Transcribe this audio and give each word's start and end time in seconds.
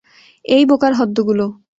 এই 0.45 0.63
বোকার 0.65 0.93
হদ্দগুলো। 0.93 1.45